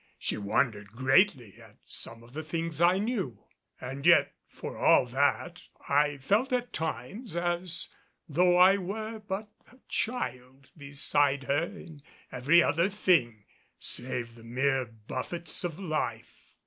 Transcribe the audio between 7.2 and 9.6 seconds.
as though I were but